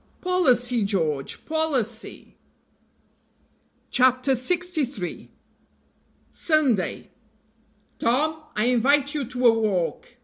[0.21, 1.45] "Policy, George!
[1.45, 2.33] policy!"
[3.91, 5.29] CHAPTER LXIII.
[6.31, 7.11] SUNDAY.
[7.99, 10.17] "TOM, I invite you to a walk."